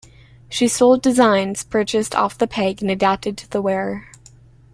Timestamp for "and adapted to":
2.81-3.47